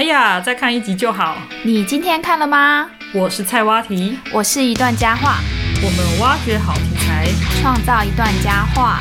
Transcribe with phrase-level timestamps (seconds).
[0.00, 1.36] 哎呀，再看一集就好。
[1.62, 2.88] 你今天看了吗？
[3.12, 5.40] 我是菜蛙题，我是一段佳话，
[5.84, 7.28] 我们挖掘好题材，
[7.60, 9.00] 创造一段佳话。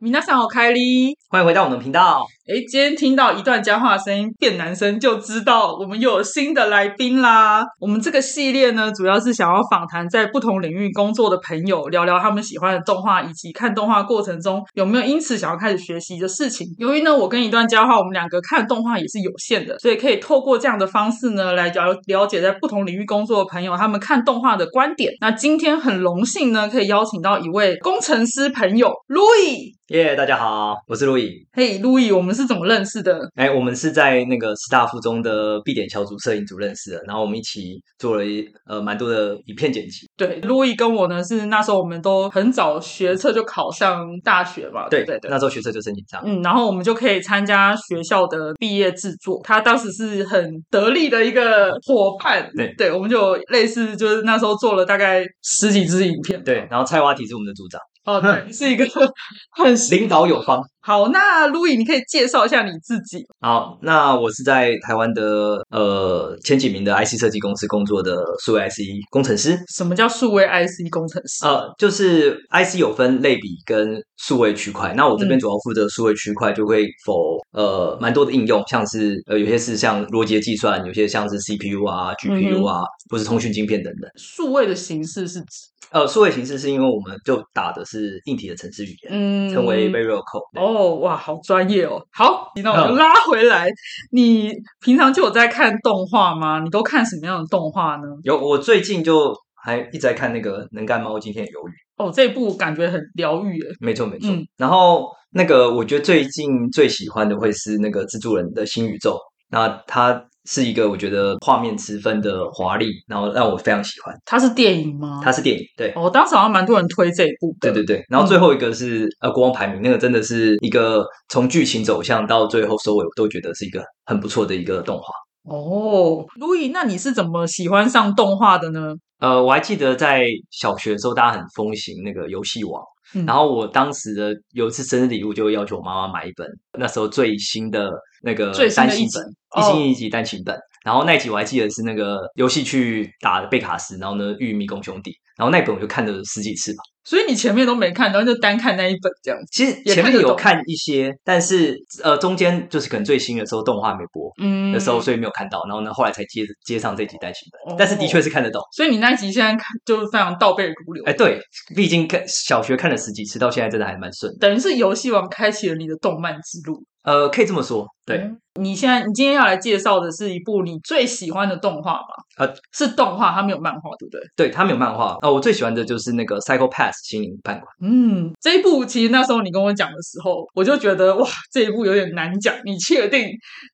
[0.00, 1.16] 米娜桑我开哩。
[1.28, 2.26] 欢迎回到我们的频道。
[2.50, 7.64] 哎，今天听到一段佳话的声音变男生，就知道我们又有新的来宾啦。
[7.78, 16.66] 我们这个系列呢，主要是想要访谈在不同领域工作的朋友，聊聊他们喜欢的动画，以及看动画过程中有没有因此想要开始学习的事情。
[16.78, 25.12] 由于呢，我跟一段佳话，我们两个看动画也是有限的，所以可以透过这样的方式呢，来了了解在不同领域工作的朋友他们看动画的观点。
[25.20, 29.78] 那今天很荣幸呢，可以邀请到一位工程师朋友路易。
[29.94, 31.28] 耶，大家好，我是路易。
[31.52, 33.28] 嘿，路易，我们是怎么认识的？
[33.34, 40.08] 哎，我们是在那个师大附中的 B 点小组摄影组认识的，然后我们一起做了一呃蛮多的影片剪辑。
[40.20, 45.30] 对，路易跟我呢是那时候我们都很早学测就考上大学嘛，对对对。
[45.30, 49.40] 那时候学测就申请上，嗯，然后我们就可以参加学校的毕业制作。
[49.42, 56.44] 他当时是很得力的一个伙伴，对对，我们就类似就是那时候做了大概十几支影片。
[56.44, 58.84] 对，然后蔡蛙体是我们的组长，哦，对， 是一个
[59.56, 60.60] 很领导有方。
[60.82, 63.22] 好，那路易，你可以介绍一下你自己。
[63.40, 69.58] 好，那我是在台湾的呃前几名的 IC 设计公司工作的数位 IC 工程师。
[69.68, 71.46] 什么叫数位 IC 工程师？
[71.46, 84.10] 呃，就是 IC 有分类比跟数位区块，那我这边主要负责数位区块，就会否呃蛮多的应用，像是呃有些是像逻辑计算，有些像是 CPU 啊、GPU 啊，或是通讯晶片等等。
[84.16, 85.70] 数位的形式是指？
[85.92, 90.60] 呃，数位形式是因为我们就打的是硬体的程式语言，嗯，称为 Variable Code。
[90.60, 92.00] 哦，哇，好专业哦。
[92.12, 93.68] 好，那我就拉回来。
[94.12, 96.60] 你平常就有在看动画吗？
[96.60, 98.06] 你都看什么样的动画呢？
[98.22, 101.72] 有，我最近就还一直在看那个《能干猫今天鱿鱼》。
[101.96, 103.68] 哦，这部感觉很疗愈诶。
[103.80, 104.34] 没错，没错。
[104.56, 109.18] 然后那个，我觉得最近最喜欢的会是那个蜘蛛人的新宇宙。
[109.52, 114.16] 那它是一个我觉得画面十分的华丽，然后让我非常喜欢。
[114.24, 115.20] 它是电影吗？
[115.22, 115.92] 它是电影，对。
[115.94, 117.54] 哦，当时好像蛮多人推这一部。
[117.60, 118.02] 对对对。
[118.08, 125.12] 然后最后一个是呃国王排名，那个真的是一个从剧情走向到最后收尾，我都觉得是一个很不错的一个动画。
[125.42, 128.94] 哦，路易，那你是怎么喜欢上动画的呢？
[129.20, 132.82] 呃，我还记得在小学的时候，大家很风行那个游戏王。
[133.26, 136.46] 然后我当时的有一次生日礼物，就要求我妈妈买一本
[136.78, 137.90] 那时候最新的
[138.22, 140.56] 那个单行本，一星一集单行本。
[140.84, 146.82] 然后那集我还记得是那个游戏去打贝卡斯，然后呢遇迷宫兄弟，然后那本我就看了十几次吧。
[147.10, 149.40] 所以你前面都没看，然后就单看那一本这样。
[149.50, 155.60] 其实前面有看一些，但是呃中间就是可能最新的时候动画没播，嗯，的时候所以没有看到。
[155.66, 158.62] 然后呢后来才接接上这集单行本，但是的确是看得懂。
[158.76, 161.02] 所以你那集现在看就是非常倒背如流。
[161.04, 161.40] 哎，对，
[161.74, 164.32] 毕竟看小学看了十几次，到现在真的还蛮顺。
[164.38, 166.80] 等于是游戏王开启了你的动漫之路。
[167.10, 168.30] 呃，可以这么说，对。
[168.60, 172.06] 你现在，你今天要来介绍的是一部你最喜欢的动画吧？
[172.38, 174.20] 呃，是动画，它没有漫画，对不对？
[174.36, 175.16] 对，它没有漫画。
[175.20, 177.66] 啊，我最喜欢的就是那个《Psycho Pass》心灵判官。
[177.80, 182.54] 嗯，这一部其实那时候你跟我讲的时候，我就觉得哇，这一部有点难讲。
[182.64, 183.28] 你确定？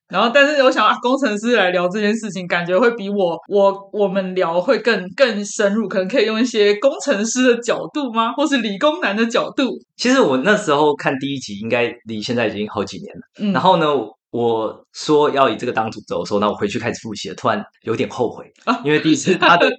[0.09, 8.31] 然后，但是我想啊，工程师来聊这件事情，感觉会比我我我们聊会更更深入，可能可以用一些工程师的角度吗？
[8.33, 9.77] 或是理工男的角度？
[9.95, 13.21] 其实我那时候看第一集，应该离现在已经好几年了。
[13.39, 13.87] 嗯，然后呢？
[14.29, 19.69] 我说要以这个当主轴的时候，那我回去开始复习了，突然有点后悔啊，因为第一次 他的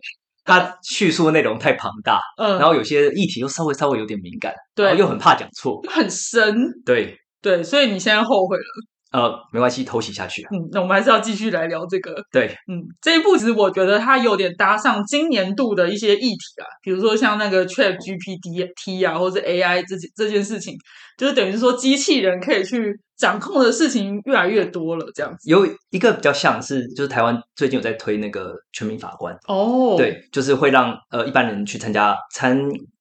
[0.43, 8.63] 他叙述的内容太庞大，嗯，然后有些议题又稍微稍微有点敏感，对，又很怕讲错，很深，对对，所以你现在后悔了。
[9.11, 10.43] 呃，没关系，偷袭下去。
[10.51, 12.15] 嗯，那我们还是要继续来聊这个。
[12.31, 20.77] 对，嗯，这一部其实我觉得它有点搭上今年度的一些议题啊，比如说像那个 Chat GPT 啊，或者 AI 这这件事情，
[21.17, 25.49] 就是等于说机器人可以去掌控的事情越来越多了，这样子。
[25.49, 32.59] 有一个比较像是，就是台湾最近有在推那个全民法官哦，对，就是会让呃一般人去参加参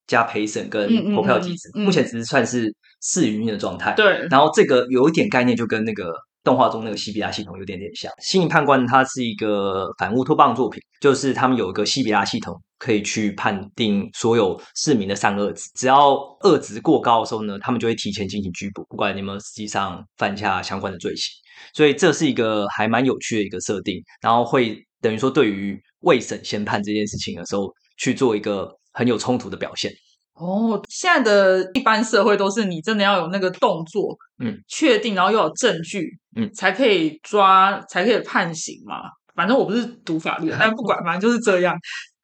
[0.08, 2.74] 加陪审跟投票机制，目前只是算是。
[3.02, 6.14] 试营运的状态，对，然后这个有一点概念，就跟那个
[6.44, 8.12] 动画中那个西比拉系统有点点像。
[8.22, 21.32] 心灵判官它是一个反乌托邦作品，就是他们有一个西比拉系统，可以去判定所有市民的善恶值，只要恶值过高的时候呢，他们就会提前进行拘捕，不管你们实际上犯下相关的罪行。
[21.74, 29.92] 所以这是一个还蛮有趣的一个设定，然后会等于说对于未审先判这件事情的时候，去做一个很有冲突的表现。
[30.38, 39.02] 哦，现在的一般社会都是你真的要有那个动作，嗯，确定，然后又有证据，嗯，才可以抓，才可以判刑嘛。
[39.36, 41.76] 反正我不是读法律，但不管，反正就是这样。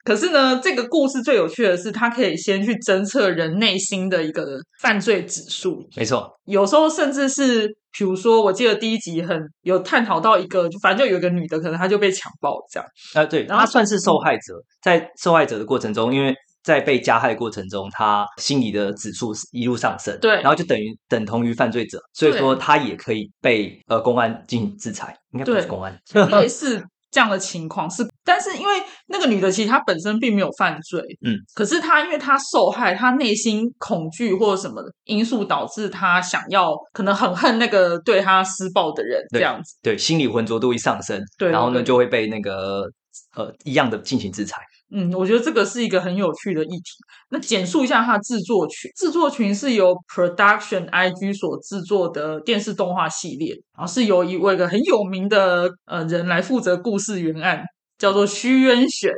[0.04, 7.68] 可是呢，这个故事最有趣的是，它可以先去侦测人内心的一个犯罪指数，没错，有时候甚至是，
[7.98, 12.90] 比如说，我记得第一集很有探讨到一个，就反正就有一个女的，可能她就被强暴这样。
[13.14, 26.00] 啊，对，然后他算是受害者，在受害者的过程中，因为在被加害过程中，他心理的指数是一路上升，对然后就等于等同于犯罪者，所以说他也可以被呃公安进行制裁，应该不是公安，
[26.32, 26.82] 类 似
[27.12, 28.74] 这样的情况是，但是因为
[29.08, 42.90] 那个女的其实她本身并没有犯罪，嗯，可是她因为她受害，她内心恐惧或者什么的因素导致她想要可能很恨那个对她施暴的人这样子，对，心理浑浊度一上升，对然后呢就会被那个
[43.36, 44.62] 呃一样的进行制裁。
[44.96, 46.92] 嗯，我觉得这个是一个很有趣的议题。
[47.32, 57.64] 那简述一下它的制作群，制作群是由 Production IG 所制作的电视动画系列，然后是由一位个很有名的呃人来负责故事原案，
[57.98, 59.12] 叫做虚渊玄。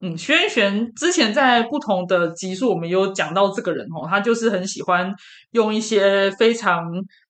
[0.00, 5.12] 嗯，虚渊玄之前在不同的集数我们有讲到这个人哦，他就是很喜欢
[5.50, 6.84] 用一些非常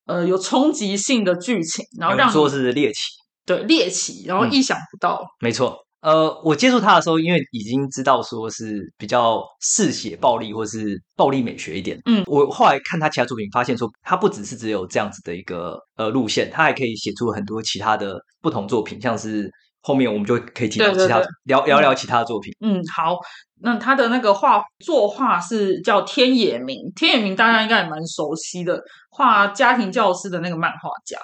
[0.04, 3.00] 呃有冲击性的剧情，然后让你说是猎奇，
[3.46, 5.24] 对猎奇，然后嗯意想不到。
[5.40, 5.87] 没错。
[6.00, 19.50] 呃，我接触他的时候，因为已经知道说是比较嗜血暴力或是暴力美学一点，嗯我后来看他其他作品，发现说他不只是只有这样子的一个呃路线，他还可以写出很多其他的不同作品，像是
[19.80, 22.52] 后面我们就可以提到其他聊聊聊其他的作品。
[22.60, 23.16] 嗯，好，
[23.60, 28.80] 那他的那个画作画是叫天野明，天野明大家应该也蛮熟悉的，
[29.10, 31.18] 画家庭教师的那个漫画家，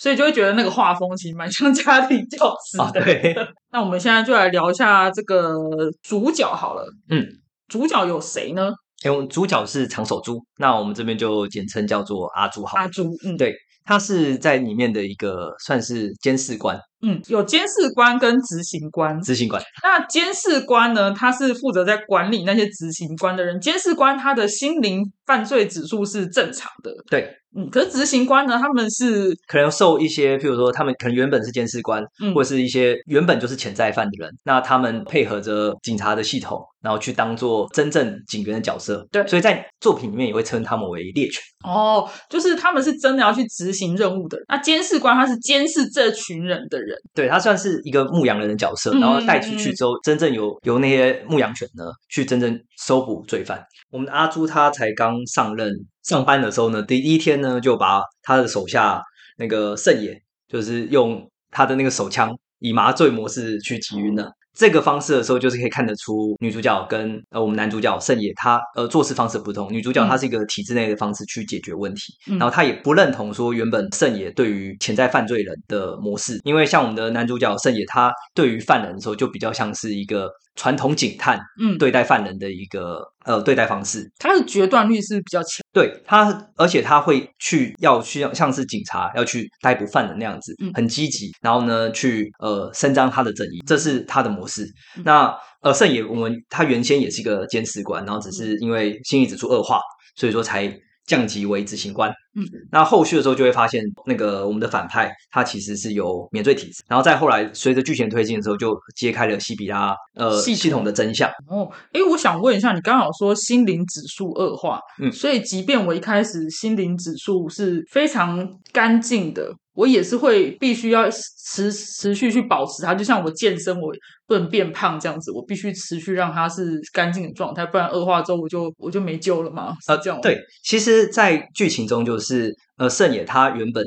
[0.00, 3.36] 所以就会觉得那个画风其实蛮像家庭教师啊，对，
[3.70, 5.54] 那我们现在就来聊一下这个
[6.02, 7.22] 主角好了，嗯，
[7.68, 8.72] 主角有谁呢？
[9.04, 12.78] 因为主角是长手猪，那我们这边就简称叫做阿猪好。
[12.78, 13.54] 阿猪，嗯，对
[13.84, 19.20] 他是在里面的一个算是监视官、嗯，有监视官跟执行官。
[19.20, 23.60] 执行官，那监视官呢，他是负责在管理那些执行官的人。
[23.60, 39.06] 监视官他的心灵犯罪指数是正常的，对，嗯，可是执行官呢，他们是可能受一些，譬如说他们可能原本是监视官，嗯或者是一些原本就是潜在犯的人，那他们配合着警察的系统，然后去当做真正警员的角色。
[39.10, 41.42] 对所以在作品里面也会称他们为猎犬。
[41.64, 44.46] 哦，就是他们是真的要去执行任务的人。
[44.48, 53.60] 那监视官他是监视这群人的人，对他算是一个牧羊人的角色，嗯然后带出去之后，真正由由那些牧羊犬呢去真正搜捕罪犯。
[53.90, 55.70] 我们的阿朱他才刚上任
[56.02, 59.02] 上班的时候呢，第一天呢就把他的手下
[59.38, 64.32] 那个圣野，就是用他的那个手枪以麻醉模式去击晕了。
[64.52, 69.72] 这个方式的时候，就是可以看得出女主角跟呃我们男主角圣野他呃做事方式不同。
[69.72, 80.28] 女主角嗯她是一个体制内的方式去解决问题，嗯然后她也不认同说原本圣野对于潜在犯罪人的模式，因为像我们的男主角圣野，他对于犯人的时候就比较像是一个
[80.60, 84.06] 传统警探嗯，对待犯人的一个呃对待方式。
[84.18, 85.64] 他的决断力是比较强。
[85.72, 94.64] 对他，而且他会去要去像是警察要去逮捕犯人那样子，嗯很积极，然后呢去呃伸张他的正义，这是他的模式。
[94.98, 99.80] 嗯那呃圣野我们他原先也是一个监视官，然后只是因为心理指数恶化，
[100.14, 100.66] 所以说才
[101.10, 102.08] 降级为执行官。
[102.36, 111.28] 嗯，那后续的时候就会发现，那个我们的反派他其实是有免罪体质，然后再后来随着剧情推进的时候，就揭开了西比拉呃系统系统的真相。
[111.48, 123.90] 哦，诶，我想问一下，你刚好说心灵指数恶化，嗯所以即便我一开始心灵指数是非常干净的，我也是会必须要持持续去保持它，就像我健身，我
[124.26, 130.22] 不能变胖这样子，我必须持续让它是干净的状态，不然恶化之后我就我就没救了嘛，是呃，这样吗？
[130.22, 133.84] 对，其实，在剧情中就是呃，圣野他原本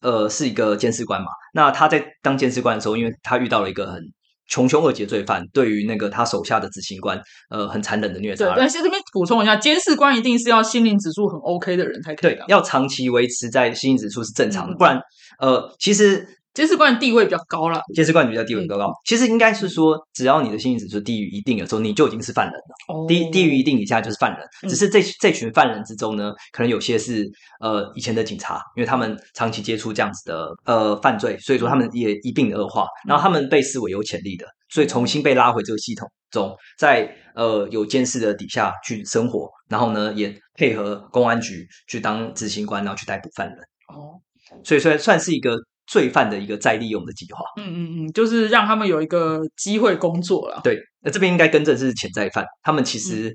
[0.00, 4.00] 呃是一个监视官嘛，那他在当监视官的时候，因为他遇到了一个很
[4.48, 7.20] 穷凶恶极的罪犯，对于那个他手下的执行官，
[7.50, 8.54] 呃，很残忍的虐对，杀。
[8.56, 12.46] 但是这边补充一下，监视官一定是要心灵指数很 OK 的人才可以当，。
[12.46, 15.00] 对要长期维持在心灵指数是正常的，嗯不然
[15.40, 17.80] 呃，其实监视官的地位比较高了。
[17.94, 18.92] 监视官比较地位比嗯较高。
[19.04, 22.94] 其实应该是说，只要你的心理指数低于一定的时候，你就已经是犯人了。
[22.94, 24.40] 哦低低于一定以下就是犯人。
[24.62, 27.28] 嗯只是这这群犯人之中呢，可能有些是
[27.60, 43.58] 呃以前的警察，因为他们长期接触这样子的呃犯罪，所以说他们也一并的恶化，然后他们被视为有潜力的，所以重新被拉回这个系统中，在呃有监视的底下去生活，然后呢也配合公安局去当执行官，然后去逮捕犯人，
[43.88, 44.20] 哦，
[44.62, 45.56] 所以算算是一个
[45.94, 47.44] 罪犯的一个再利用的计划。
[47.56, 50.60] 嗯嗯嗯，就是让他们有一个机会工作了。
[50.64, 53.32] 对，那这边应该更正是潜在犯，他们其实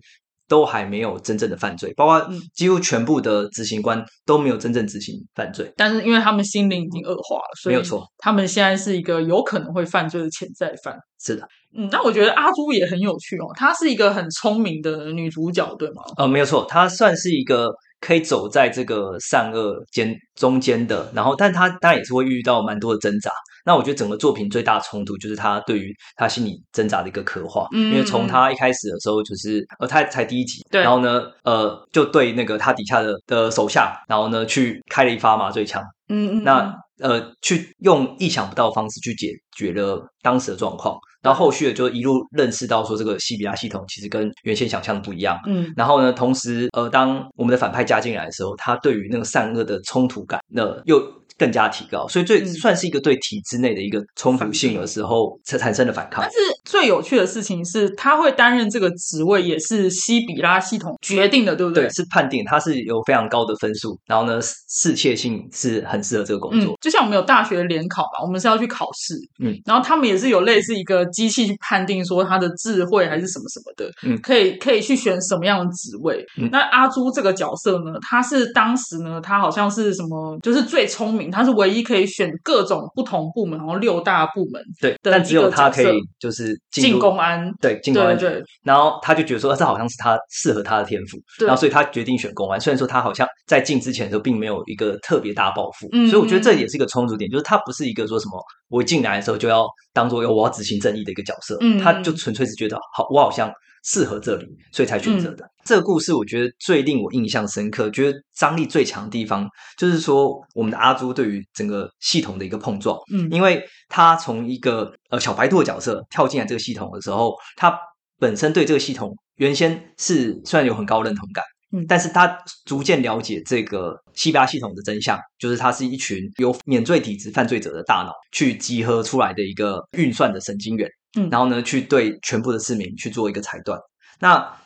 [0.49, 5.71] 都还没有真正的犯罪，包括嗯几乎全部的执行官都没有真正执行犯罪。
[5.77, 10.97] 但是因为他们心灵已经恶化了，所以没有错，他们现在是一个有可能会犯罪的潜在犯。
[11.23, 11.47] 是的，
[11.77, 16.03] 嗯，那我觉得阿朱也很有趣哦，她是一个很聪明的女主角，对吗？
[16.17, 23.31] 呃，没有错，她算是一个可以走在这个善恶间中间的，然后，但他当然也是会遇到蛮多的挣扎。
[23.65, 27.91] 那我觉得整个作品最大的冲突就是他对于他心理挣扎的一个刻画，嗯。
[27.91, 30.81] 因为从他一开始的时候就是呃，他才第一集，对。
[30.81, 45.39] 然后呢，呃，就对那个他底下的的手下，然后呢去开了一发麻醉枪，嗯嗯，那呃，去用意想不到的方式去解决了当时的状况，然后后续的就一路认识到说这个西比拉系统其实跟原先想象的不一样。
[45.47, 51.01] 嗯然后呢，同时呃，当我们的反派加进来的时候，他对于那个善恶的冲突感，那又
[51.37, 56.31] 更加提高，所以最嗯算是一个对体制内的一个冲突性的时候才产生的反抗但。
[56.31, 76.25] 是最有趣的事情是，他会担任这个职位也是西比拉系统决定的，对不对，是判定他是有非常高的分数，然后呢，适切性是很适合这个工嗯作。，就像我们有大学联考嘛，我们是要去考试，嗯，然后他们也是有类似一个机器去判定说他的智慧还是什么什么的，嗯可以可以去选什么样的职位。
[76.37, 87.49] 嗯那阿朱这个角色呢，他是当时呢，他好像是什么，就是最聪明，他是唯一可以选各种不同部门，然后六大部门对，但只有他可以就是进入公安。
[87.61, 88.25] 对进公安局
[88.63, 92.59] 然后他就觉得说，这好像是他适合他的天赋，对然后所以他决定选公安。
[92.59, 103.51] 虽然说他好像在进之前的时候并没有一个特别大抱负，嗯所以我觉得这嗯也是一个充足点，就是他不是一个说什么我一进来的时候就要当做我要执行正义的一个角色，嗯他就纯粹是觉得好，我好像
[103.83, 105.49] 适合这里，所以才选嗯择的。
[105.65, 109.47] 这个故事我觉得最令我印象深刻，觉得张力最强的地方
[109.77, 112.97] 就是说我们的阿朱对于整个系统的一个碰撞。
[113.13, 117.77] 嗯因为他从一个呃小白兔的角色跳进来这个系统的时候，他
[118.19, 121.85] 本身对这个系统原先是虽然有很高认同感，嗯。
[121.87, 131.29] 但是他逐渐了解这个西巴系统的真相，就是它是一群由免罪体质犯罪者的大脑去集合出来的一个运算的神经元，嗯。
[131.29, 133.79] 然后呢去对全部的市民去做一个裁断。
[134.19, 134.57] 那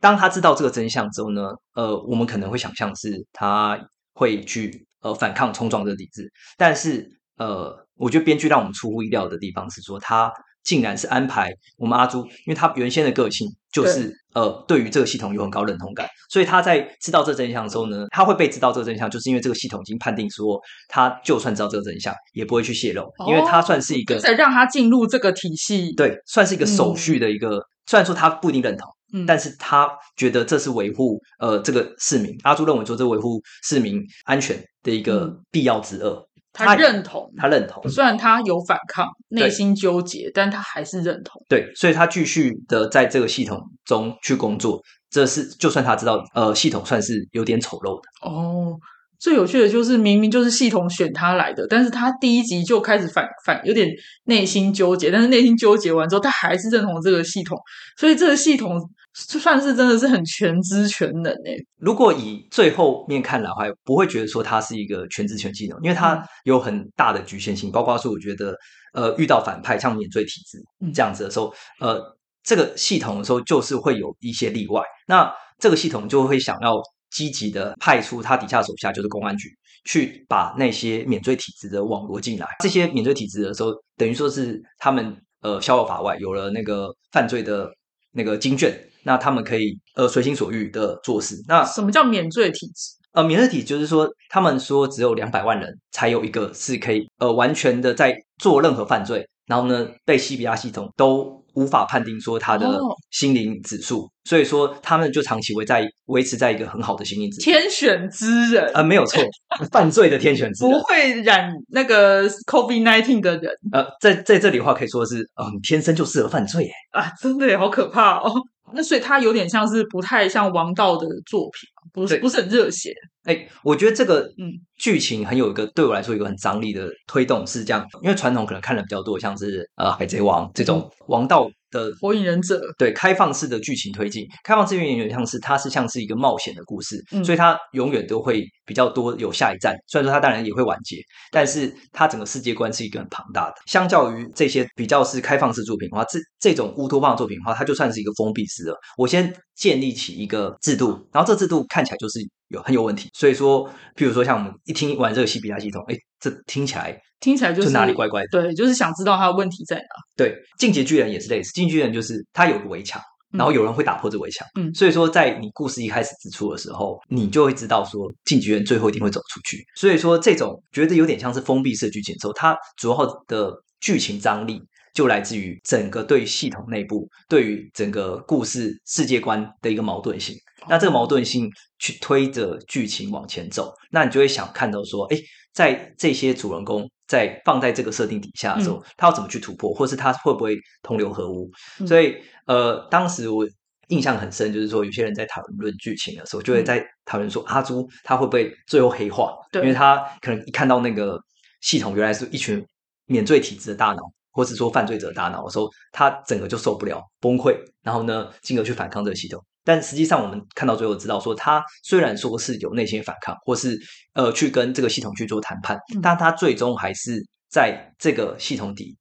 [0.00, 3.78] 当他知道这个真相之后呢，呃，我们可能会想象是他
[4.14, 28.88] 会去呃反抗冲撞这个体制，但是呃，我觉得编剧让我们出乎意料的地方是说，他竟然是安排我们阿朱，因为他原先的个性就是呃对于这个系统有很高认同感，所以他在知道这真相的时候呢，他会被知道这个真相，就是因为这个系统已经判定说，他就算知道这个真相，也不会去泄露，因为他算是一个、才让他进入这个体系。，对，算是一个手续的一个，虽然说他不一定认同。
[29.12, 41.40] 嗯，但是他觉得这是维护呃这个市民，阿朱认为说这维护市民安全的一个嗯必要之恶，他认同，他认同，虽然他有反抗，内心纠结，但他还是认同。
[41.48, 48.76] 对，所以他继续的在这个系统中去工作，这是就算他知道呃系统算是有点丑陋的，哦，
[49.18, 53.88] 最有趣的就是明明就是系统选他来的，但是他第一集就开始反反有点
[54.24, 57.56] 内心纠结，但是内心纠结完之后，他还是认同这个系统，
[57.96, 58.80] 所以这个系统
[59.12, 61.56] 算是真的是很全知全能诶。
[61.78, 66.26] 如果以最后面看来的话，不会觉得说它是一个全知全技能，因为它嗯。
[66.44, 68.54] 有很大的局限性，包括说我觉得
[68.94, 70.92] 呃遇到反派像免罪体制嗯。
[70.92, 72.00] 这样子的时候，呃
[72.42, 79.48] 这个系统的时候就是会有一些例外，那这个系统就会想要积极的派出他底下手下就是公安局
[79.84, 87.68] 去把那些免罪体制的网罗进来，这些免罪体制的时候，等于说是他们呃逍遥法外，有了那个犯罪的
[88.12, 91.36] 那个经卷，那他们可以呃随心所欲的做事。
[91.46, 92.96] 那什么叫免罪体质？
[93.12, 107.50] 呃，免罪体就是说，他们说只有两百万人才有一个是可以呃完全的在做任何犯罪，然后呢被西比亚系统都无法判定说他的哦心灵指数，所以说他们就长期维在维持在一个很好的心灵指数。
[107.50, 109.20] 天选之人，呃，没有错，
[109.72, 110.84] 犯罪的天选之人不人。
[110.84, 116.70] 会染那个 COVID nineteen 的人呃，在在这里的话，可以说是，嗯、天生就适合犯罪耶。
[116.92, 118.32] 啊，真的耶好可怕哦。
[118.72, 122.94] 那所以他有点像是不太像王道的作品，不是不是很热血。
[123.24, 124.52] 哎，我觉得这个嗯。
[124.80, 139.74] 剧情很有一个对我来说有一个很张力的推动是这样，因为传统可能看的比较多，像是呃海贼王这种王道的火影忍者，对开放式的剧情推进，开放式有点像是它是像是一个冒险的故事，嗯所以它永远都会比较多有下一站。
[139.86, 140.96] 虽然说它当然也会完结，
[141.30, 143.54] 但是它整个世界观是一个很庞大的。
[143.66, 148.74] 相较于这些比较是开放式作品的话，这这种乌托邦作品的话，它就算是一个封闭式的。
[148.96, 153.08] 我先建立起一个制度，然后这制度看起来就是有很有问题。
[153.14, 158.28] 所以说，譬如说像我们一听完这个西比亚系统，哎，这听起来听起来就是哪里怪怪的。
[158.30, 159.82] 对，就是想知道他的问题在哪。
[160.16, 163.00] 对，进阶巨人也是类似，进阶巨人就是他有个围墙，
[163.32, 164.46] 然后有人会打破这围墙。
[164.58, 169.64] 嗯所以说在你故事一开始之初的时候，你就会知道说晋级员最后一定会走出去。
[169.76, 174.60] 所以说这种觉得有点像是封闭式的剧情的时候，它主要的剧情张力。
[174.92, 180.34] 就来自于整个对系统内部、对于整个故事世界观的一个矛盾性。
[180.68, 185.18] 那这个矛盾性去推着剧情往前走，那你就会想看到说，哎，
[185.52, 191.50] 在这些主人公在放在这个设定底下的时候，他要怎么去突破，或是他会不会同流合污？
[191.80, 193.48] 嗯所以，呃，当时我
[193.88, 199.34] 印象很深，就是说有些人在讨论剧情的时候，就会在讨论说阿朱他会不会最后黑化？
[199.50, 201.18] 对因为他可能一看到那个
[201.60, 202.64] 系统原来是一群
[203.06, 204.02] 免罪体质的大脑。
[204.32, 207.52] 或是说犯罪者大脑的时候，他整个就受不了崩溃，
[207.82, 209.44] 然后呢，进而去反抗这个系统。
[209.70, 213.78] 但实际上，我们看到最后知道说，他虽然说是有内心反抗，或是
[214.14, 218.96] 呃去跟这个系统去做谈判，嗯但他最终还是在这个系统底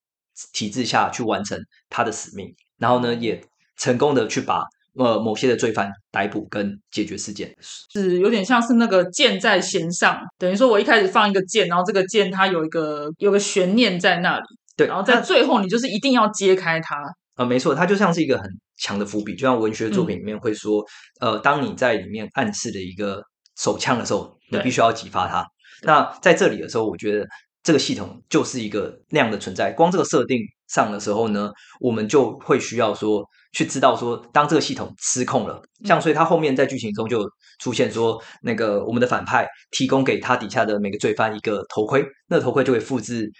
[0.53, 1.59] 体制下去完成
[1.89, 3.43] 他的使命，然后呢，也
[3.77, 4.61] 成功的去把
[4.93, 7.51] 呃某些的罪犯逮捕跟解决事件。
[7.91, 14.45] 是有点像是那个箭在弦上，等于说我一开始放一个箭，然后这个箭它有一个有个悬念在那里，
[14.77, 16.95] 对，然后在最后你就是一定要揭开它。
[17.37, 18.47] 呃，没错，它就像是一个很
[18.79, 20.83] 强的伏笔，就像文学作品里面会说，
[21.19, 23.21] 呃，当你在里面暗示的一个
[23.57, 25.45] 手枪的时候，你必须要激发它。
[25.83, 27.25] 那在这里的时候，我觉得
[27.63, 29.71] 这个系统就是一个那样的存在。
[29.71, 43.31] 光这个设定上的时候呢，我们就会需要说去知道说，当这个系统失控了，像所以他后面在剧情中就出现说，那个我们的反派提供给他底下的每个罪犯一个头盔，那个头盔就会复制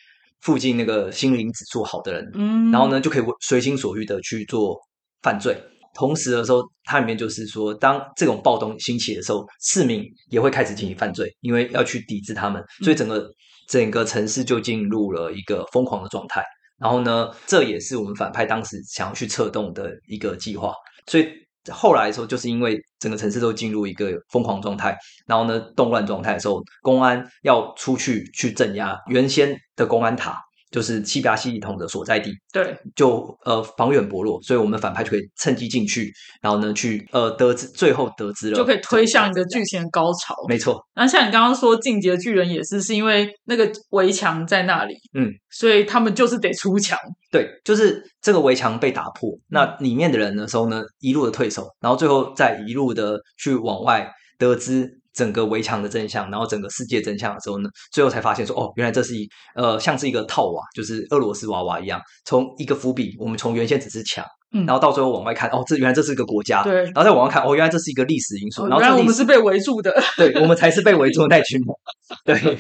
[0.42, 4.80] 附近那个心灵指数好的人嗯，然后呢，就可以随心所欲的去做
[5.22, 5.62] 犯罪。
[5.96, 13.30] 同时的时候，它里面就是说，当这种暴动兴起的时候，市民也会开始进行犯罪，因为要去抵制他们，所以整个
[13.68, 16.44] 整个城市就进入了一个疯狂的状态。
[16.78, 20.74] 然后呢，这也是我们反派当时想要去策动的一个计划。
[21.08, 21.28] 所以
[21.70, 24.98] 后来的时候，就是因为整个城市都进入一个疯狂状态，
[25.28, 30.40] 然后呢，动乱状态的时候，公安要出去去镇压原先的公安塔，
[30.72, 36.12] 就是西比亚系统的所在地，对，就呃防远薄弱，所以我们反派就可以趁机进去，
[36.42, 40.36] 然后呢去呃得知最后得知了就可以推向一个剧，剧情的高潮。
[40.48, 46.98] 没错，那像你刚刚说《进击的巨人》也是，是因为那个围墙在那里，嗯，所以他们就是得出墙。
[47.32, 69.94] 对，就是这个围墙被打破，那里面的人的时候呢，一路的退守，然后最后再一路的去往外得知整个围墙的真相，然后整个世界真相的时候呢，最后才发现说，哦，原来这是一呃像是一个套娃，就是俄罗斯娃娃一样，从一个伏笔，我们从原先只是墙，嗯然后到最后往外看，哦，这原来这是一个国家，对然后再往外看，哦，原来这是一个历史因素，然后我们是被围住的。
[70.16, 71.68] 对我们才是被围住的那群人，
[72.42, 72.58] 对。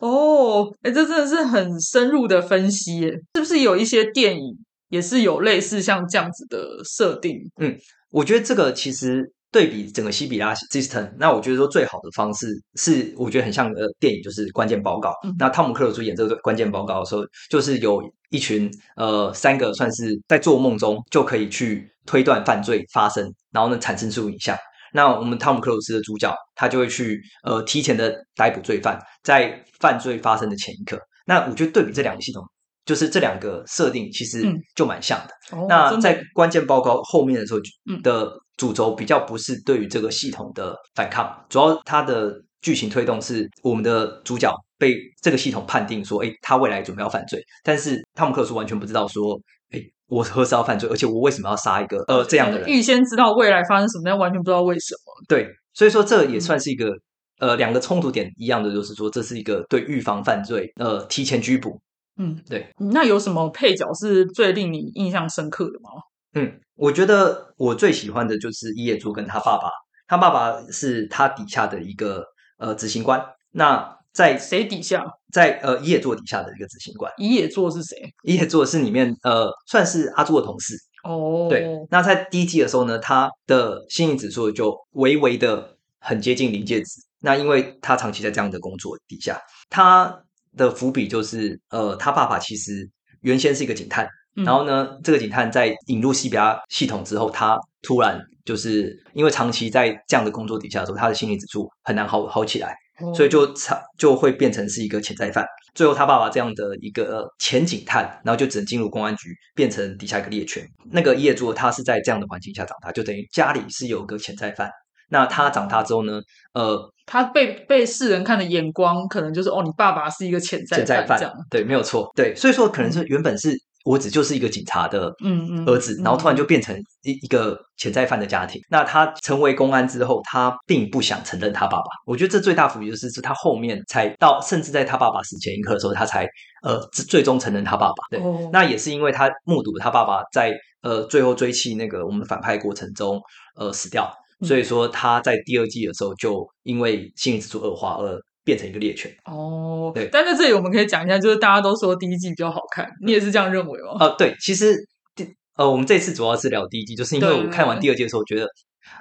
[0.00, 4.58] 哦，哎，这真的是很深入的分析耶，是不是有一些电影
[4.90, 7.38] 也是有类似像这样子的设定？
[7.58, 7.74] 嗯
[8.10, 15.14] 我觉得这个其实对比整个西比拉 system，那我觉得说最好的方式是，我觉得很像呃电影，就是关键报告。
[15.22, 24.56] 嗯那汤姆克鲁斯演这个关键报告的时候，就是有一群呃三个算是在做梦中就可以去推断犯罪发生，然后呢产生出影像。
[24.94, 30.98] 那我们汤姆克鲁斯的主角，他就会去呃提前的逮捕罪犯，在犯罪发生的前一刻。
[31.26, 32.42] 那我觉得对比这两个系统，
[32.84, 35.56] 就是这两个设定其实嗯就蛮像的。
[35.56, 37.60] 哦那在关键报告后面的时候
[37.90, 52.68] 嗯的主轴比较不是对于这个系统的反抗，主要它的剧情推动是我们的主角被这个系统判定说，哎，他未来准备要犯罪，但是汤姆克鲁斯完全不知道说，哎，我何时要犯罪，而且我为什么要杀一个呃这样的人？
[52.68, 55.12] 预先知道未来发生什么，但完全不知道为什么。
[55.28, 56.92] 对，所以说这嗯也算是一个。
[57.38, 61.76] 呃，两个冲突点一样的，就是说这是一个对预防犯罪，呃，提前拘捕，
[62.16, 62.68] 嗯，对。
[62.92, 65.90] 那有什么配角是最令你印象深刻的吗？
[66.34, 69.70] 嗯，我觉得我最喜欢的就是伊野猪跟他爸爸，
[70.06, 72.24] 他爸爸是他底下的一个
[72.58, 73.22] 呃执行官。
[73.50, 75.04] 那在谁底下？
[75.32, 77.96] 在呃伊野座底下的一个执行官，伊野座是谁？
[78.22, 80.76] 伊野座是里面呃算是阿朱的同事。
[81.04, 87.00] 哦，对，那在第一季的时候呢，他的心理指数就微微的很接近临界值。
[87.20, 89.40] 那因为他长期在这样的工作底下，
[89.70, 90.22] 他
[90.56, 92.88] 的伏笔就是呃他爸爸其实
[93.22, 94.06] 原先是一个警探。
[94.36, 105.44] 嗯然后呢，这个警探在引入 CBR 系统之后，他突然就是因为长期在这样的工作底下的时候，他的心理指数很难好好起来，哦所以就长就会变成是一个潜在犯。
[105.74, 110.66] 最后他爸爸这样的一个呃前警探，然后就只能进入公安局，变成底下一个猎犬。
[110.90, 114.70] 那个业主他是在这样的环境下长大，就等于家里是有个潜在犯。
[115.08, 116.20] 那他长大之后呢，
[116.54, 128.60] 呃，他被被世人看的眼光，可能就是哦，你爸爸是一个潜在潜在犯对，没有错，对，所以说可能是原本是我只就是一个警察的嗯嗯儿子，嗯然后突然就变成一一个潜在犯的家庭。
[128.70, 131.84] 那他成为公安之后，他并不想承认他爸爸。
[132.06, 136.26] 我觉得这最大伏笔就是，是他后面才到，甚至在他爸爸死前一刻的时候，他才
[136.62, 137.94] 呃最最终承认他爸爸。
[138.10, 143.20] 对，哦那也是因为他目睹他爸爸在呃最后追妻那个我们反派过程中
[143.56, 149.12] 呃死掉，嗯所以说他在第二季的时候就因为心理指数恶化而变成一个猎犬。
[149.24, 153.96] 哦，对但在这里我们可以讲一下，就是大家都说第一季比较好看，你也是这样认为吗？
[154.00, 154.76] 呃，对，其实
[155.14, 155.26] 第
[155.56, 158.46] 呃我们这次主要是聊第一季，就是因为我看完第二季的时候，觉得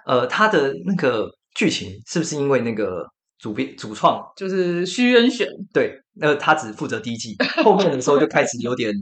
[0.06, 3.06] 呃他的那个剧情是不是因为那个
[3.40, 8.94] 主编主创就是虚渊选，对，那他只负责第一季，后面的时候就开始有点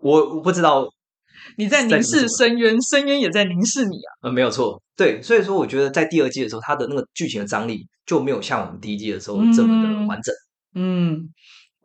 [0.00, 0.86] 我我不知道
[1.58, 4.08] 你在凝视深渊，深渊也在凝视你啊。
[4.22, 10.34] 呃，没有错，对，所以说我觉得在第二季的时候，它的那个剧情的张力就没有像我们第一季的时候这么的完整。
[10.74, 11.28] 嗯，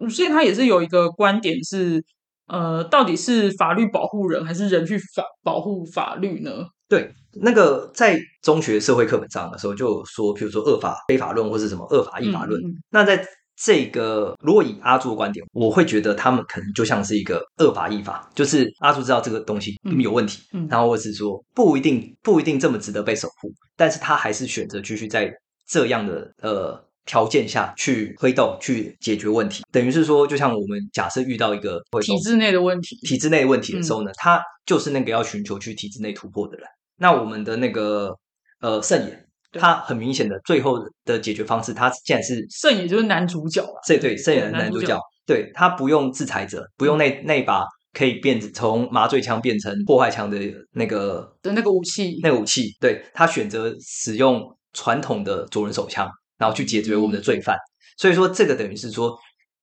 [0.09, 2.03] 所以他也是有一个观点是，
[2.47, 6.51] 呃，到底是法律保护人，还是人去法保护法律呢？
[6.87, 12.59] 对，那个在中学社会课本上的时候就有说，譬如说恶法非法论或是什么恶法异法论。
[12.89, 13.23] 那在
[13.61, 25.31] 这个如果以阿朱的观点，我会觉得他们可能就像是一个恶法依法，就是阿朱知道这个东西嗯有问题，嗯然后或是说不一定不一定这么值得被守护，但是他还是选择继续在
[25.69, 36.67] 这样的呃条件下去推动去解决问题，等于是说，就像我们假设遇到一个会体制内的问题，体制内问题的时候呢，他就是那个要寻求去体制内突破的人。
[36.97, 38.13] 那我们的那个
[38.61, 43.79] 呃圣野，他很明显的最后的解决方式，他现在是圣也就是男主角啊。
[43.87, 50.37] 对对圣野的男主角男主角，对他不用制裁者，不用那那把可以变从麻醉枪变成破坏枪的
[50.73, 54.39] 那个的那个武器，那个武器，对他选择使用
[54.79, 57.57] 传统的左轮手枪，然后去解决我们的罪犯。
[57.97, 59.13] 所以说，这个等于是说，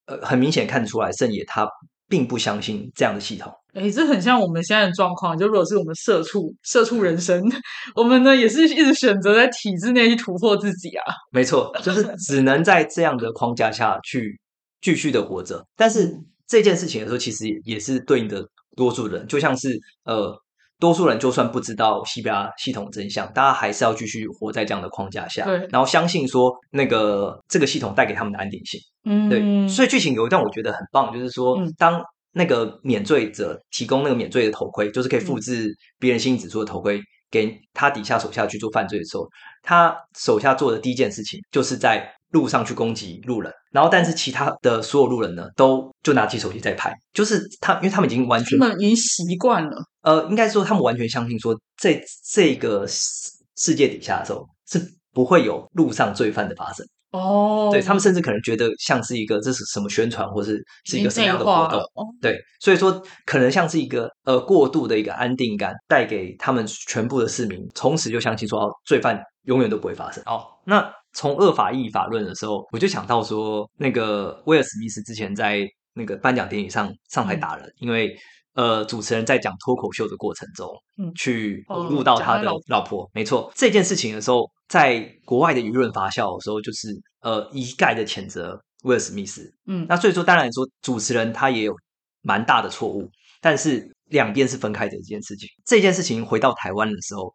[0.05, 1.67] 呃，很明显看得出来，圣野他
[2.07, 3.51] 并不相信这样的系统。
[3.73, 5.39] 哎，这很像我们现在的状况。
[5.39, 7.43] 就如果是我们社畜，社畜人生，
[7.97, 11.05] 我们呢也是一直选择在体制内去突破自己啊。
[11.31, 14.39] 没错， 就是只能在这样的框架下去
[14.83, 15.67] 继续的活着。
[15.77, 16.15] 但是
[16.47, 20.39] 这件事情的时候，其实也也是对应的多数人，就像是呃，
[20.79, 28.81] 多数人就算不知道西班牙系统真相，大家还是要继续活在这样的框架下，对然后相信说那个这个系统带给他们的安定性。
[29.05, 32.03] 嗯，对，所以剧情有一段我觉得很棒，就是说嗯当。
[32.39, 39.27] 那个免罪者提供那个免罪的头盔，就是可以复制别人心理指数的头盔，给他底下手下去做犯罪的时候，
[39.63, 49.77] 他手下做的第一件事情就是在路上去攻击路人，然后但是其他的所有路人呢，都就拿起手机在拍，就是他，因为他们已经完全他们已经习惯了。
[50.03, 52.01] 呃，应该说他们完全相信说，在
[52.33, 54.81] 这个世世界底下的时候是
[55.13, 56.87] 不会有路上罪犯的发生。
[57.13, 61.81] 哦，对他们甚至可能觉得像是一个这是什么宣传，或是是一个什么样的活动
[62.21, 70.23] 对，所以说可能像是一个呃过度的一个安定感，带给他们全部的市民，从此就相信说哦，罪犯永远都不会发生。
[70.27, 78.17] 哦，那从恶法义法论的时候，我就想到说，那个威尔史密斯之前在那个颁奖典礼上上台打人，因为。
[78.57, 83.53] 呃，主持人在讲脱口秀的过程中，嗯去哦录到他的老婆老婆，没错。
[83.55, 86.89] 这件事情的时候，在国外的舆论发酵的时候，就是
[87.21, 91.77] 呃一概的谴责威尔史密斯，嗯，那所以说，当然说主持人他也有
[92.23, 93.07] 蛮大的错误，
[93.43, 95.47] 但是两边是分开的一件事情。
[95.67, 97.31] 这件事情回到台湾的时候，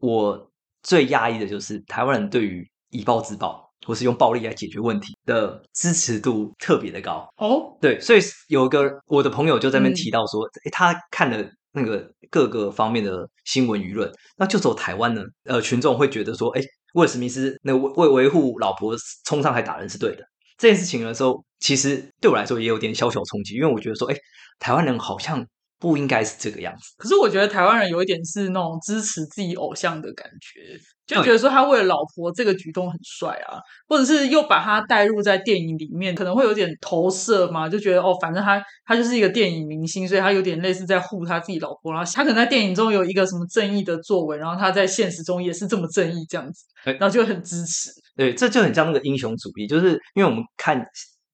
[0.00, 0.50] 我
[0.82, 7.28] 最压抑的就是台湾人对于以暴制暴或是用暴力来解决问题的支持度特别的高。
[7.36, 16.62] 哦，对，所以有个我的朋友就在那边嗯提到说，诶他看了那个各个方面的新闻舆论，那就走台湾呢，呃，群众会觉得说，哎，
[16.94, 20.24] 威尔史密斯那为为维护老婆冲上台打人是对的。
[20.58, 24.16] 这件事情的时候，其实对我来说也有点小小冲击，因为我觉得说，哎，
[24.58, 25.46] 台湾人好像
[25.78, 26.94] 不应该是这个样子。
[26.96, 30.60] 可是我觉得台湾人有一点是那种支持自己偶像的感觉，
[31.06, 47.90] 就觉得说他为了老婆这个举动很帅啊，或者是又把他带入在电影里面，可能会有点投射嘛，就觉得哦，反正他他就是一个电影明星，所以他有点类似在护他自己老婆，然后他可能在电影中有一个什么正义的作为，然后他在现实中也是这么正义这样子，对然后就很支持。
[48.16, 50.82] 对，这就很像那个英雄主义，就是因为我们看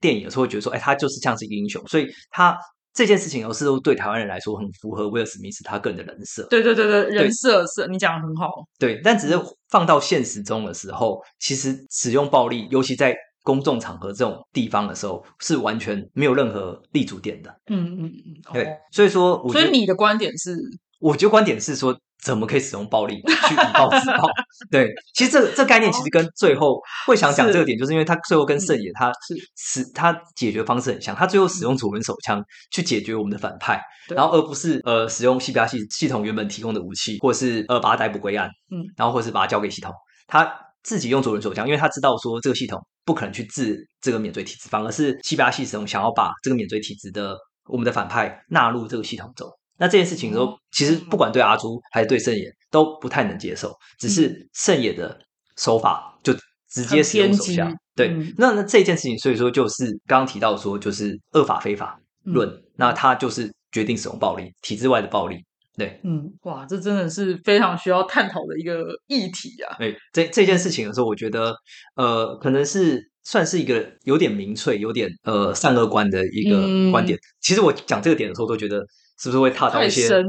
[0.01, 2.59] 电影的时候会觉得说，哎，他就是像是一个英雄，所以他
[2.95, 6.47] 这件事情有时候对台湾人来说很符合威尔史密斯他个人的人设。
[6.51, 8.51] 对对对对，人设是你讲的很好。
[8.79, 9.39] 对，但只是
[9.71, 17.51] 放到现实中的时候，其实使用暴力，尤其在公众场合这种地方的时候，是完全没有任何立足点的。
[17.69, 20.57] 嗯嗯嗯，对，哦所以说，我所以你的观点是，
[21.01, 23.17] 我觉得观点是说，怎么可以使用暴力
[23.49, 24.29] 去以暴制暴？
[24.71, 29.35] 对，其实这这概念其实跟最后会想讲这个点，就是因为他最后跟圣野他是。
[29.57, 39.91] 使他解决方式很像，他最后使用左轮手枪去解决我们的反派，然后而不是呃使用 CPR 系系统原本提供的武器，或是呃把他逮捕归案，嗯，然后或是把他交给系统，
[40.27, 47.37] 他自己用左轮手枪，因为他知道说这个系统不可能去治这个免罪体质，反而是 CPR 系统想要把这个免罪体质的
[47.69, 49.49] 我们的反派纳入这个系统中。
[49.83, 55.19] 那这件事情的时候哦，其实不管对阿朱还是对圣野都不太能接受，只是圣野的
[55.57, 56.33] 手法就
[56.71, 57.79] 直接使用手枪嗯很偏激。
[57.97, 65.39] 对嗯，那那这件事情，所以说就是刚刚提到说，就是恶法非法嗯论，那他就是决定使用暴力，体制外的暴力。
[65.77, 69.75] 对，嗯，哇，这真的是非常需要探讨的一个议题啊。
[69.79, 71.53] 对这这件事情的时候，我觉得
[71.97, 77.19] 呃，可能是算是一个有点民粹、有点呃善恶观的一个嗯观点。
[77.41, 78.87] 其实我讲这个点的时候，都觉得
[79.23, 80.27] 是不是会踏到太一些深，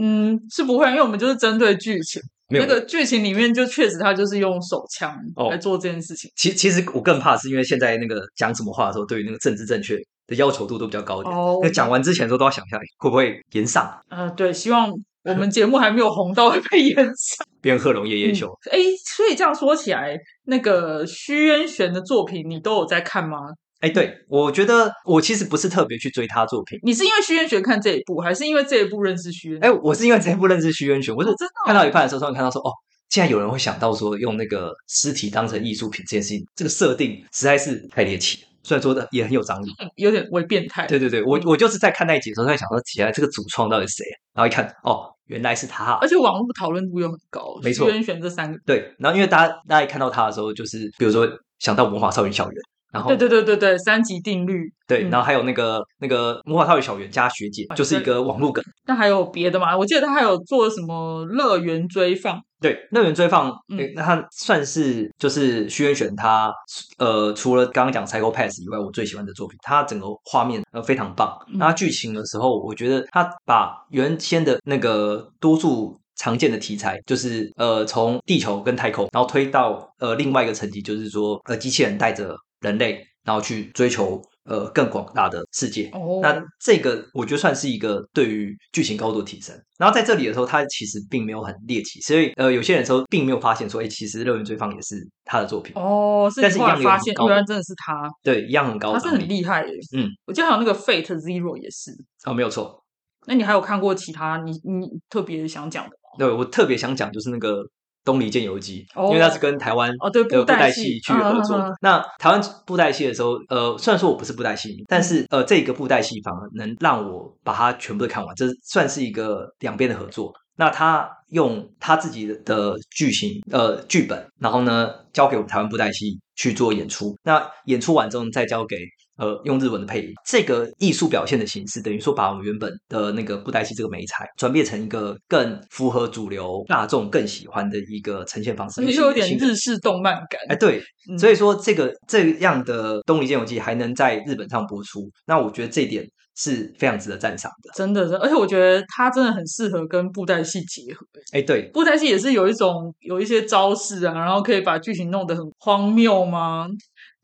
[0.00, 6.30] 嗯，是不会，因为我们就是针对剧情，没有那个剧情里面就确实他就是用手枪哦来做这件事情。
[6.36, 9.96] 其其实我更怕是因为现在那个讲什么话的时候，对于那个政治正确
[10.28, 11.36] 的要求度都比较高一点。
[11.36, 14.92] 哦那讲完之前的时候都要想一下，会不会延上，呃，对，希望
[15.24, 17.44] 我们节目还没有红到会被延上。
[17.60, 18.46] 变贺龙夜夜秀？
[18.70, 18.78] 哎、
[19.16, 23.38] 所以这样说起来，那个虚渊玄的作品你都有在看吗？
[23.80, 26.78] 哎、对我觉得我其实不是特别去追他作品。
[26.82, 29.60] 你是因为虚渊玄看这一部，还是因为这一部认识虚渊？
[29.64, 32.72] 哎、我是因为这一部认识虚渊玄，我是哦真的哦看到一半的时候，突然看到说，哦，
[33.08, 38.48] 竟然有人会想到说用那个尸体当成艺术品这件事情，这个设定实在是太猎奇了。
[38.62, 40.86] 虽然说的也很有张力， 有点微变态。
[40.86, 44.04] 对对对，我我就是在看那一集的时候在想说，起来这个主创到底是谁？
[44.34, 45.92] 然后一看，哦，原来是他。
[46.00, 51.28] 而且网络讨论度又很高，没错虚渊玄这三个，对，然后因为大家大家一看到他的时候，就是比如说
[51.60, 52.60] 想到魔法少女小圆，
[52.96, 54.72] 然后对对对对对，三级定律。
[54.88, 58.64] 对嗯然后还有那个那个魔法少女小圆加学姐，就是一个网络梗。
[58.86, 59.76] 那还有别的吗？
[59.76, 66.52] 我记得他还有做什么乐园追放，对，乐园追放，嗯诶那他算是就是徐元玄他
[66.98, 71.36] 呃，除了刚刚讲 Psycho Pass 以外，我最喜欢的作品，他整个画面呃非常棒。
[71.48, 85.88] 嗯那剧情的时候，我觉得他把原先的那个多数常见的题材，就是呃从地球跟太空，然后推到呃另外一个层级，就是说呃机器人带着人类，然后去追求呃更广大的世界。
[85.92, 89.56] 哦那这个我觉得算是一个对于剧情高度提升。
[89.78, 99.08] 然后在这里的时候，他其实并没有很猎奇，所以呃，有些人说并没有发现说，哎，其实《乐园追放》也是他的作品，哦，是但是一样有很高原来真的是他，对，一样很高他是。
[99.08, 99.72] 很厉害耶。
[99.96, 101.92] 嗯，我记得还有那个 Fate Zero 也是。
[102.24, 102.82] 哦，没有错。
[103.26, 106.18] 那你还有看过其他你你特别想讲的吗？
[106.18, 107.62] 对我特别想讲就是那个
[108.06, 111.60] 《东篱见游记》哦因为他是跟台湾哦对的布布袋戏去合作。
[111.82, 120.32] 那台湾布袋戏的时候，呃，虽然说我不是布袋戏迷，但是呃，这个布袋戏反而能让我把它全部都看完，这算是一个两边的合作。
[120.58, 127.14] 那他用他自己的剧情呃剧本，然后呢交给我们台湾布袋戏去做演出。
[127.24, 128.78] 那演出完之后再交给
[129.16, 130.12] 呃用日文的配音。
[130.26, 140.40] 这个艺术表现的形式，等于说把我们原本的那个布袋戏这个美材转变成一个更符合主流大众更喜欢的一个呈现方式，又有点日式动漫感。
[140.48, 146.04] 哎，对，嗯所以说这个这样的《东离剑游记》还能在日本上播出，那我觉得这一点
[146.36, 147.70] 是非常值得赞赏的。
[147.74, 151.06] 真的，是而且我觉得它真的很适合跟布袋戏结合。
[151.32, 156.66] 哎，对，布袋戏也是有一种有一些招式啊，然后可以把剧情弄得很荒谬吗？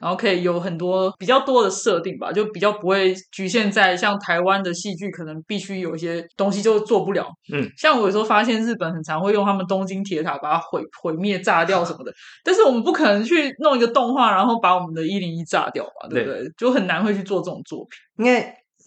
[0.03, 7.25] 然后可以有很多比较多的设定吧，就比较不会局限在像台湾的戏剧，可能必须有一些东西就做不了。
[7.53, 12.13] 嗯，像我有时候发现日本很常会用他们东京铁塔把它毁毁灭、炸掉什么的，
[12.43, 16.51] 但是我们不可能去弄一个动画，然后把我们的一零一炸掉吧，对不对？
[16.59, 18.27] 就很难会去做这种作品。
[18.27, 18.41] 因为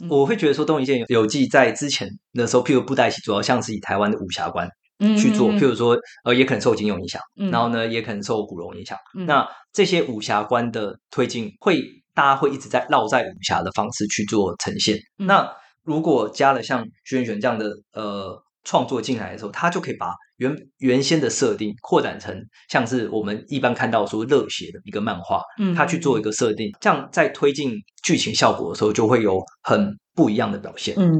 [0.03, 4.71] 嗯我会觉得说《东野剑游记》在之前的时候，譬如布袋戏主要像是以台湾的武侠观嗯
[5.17, 8.97] 去做，嗯譬如说呃，也可能受金庸影响，嗯然后呢，也可能受古龙影响。
[9.17, 11.81] 嗯那这些武侠观的推进，会
[12.13, 14.97] 大家会一直在绕在武侠的方式去做呈现。
[15.19, 15.51] 嗯那
[15.83, 22.35] 如果加了像轩辕这样的呃创作进来的时候，他就可以把原原先的设定扩展成
[22.69, 30.95] 像是我们一般看到说热血的一个漫画，嗯他去做一个设定，这样在推进剧情效果的时候，就会有很不一样的表现。
[30.97, 31.11] 嗯，